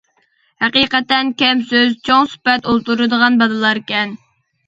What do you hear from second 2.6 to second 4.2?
ئولتۇرىدىغان بالىلاركەن.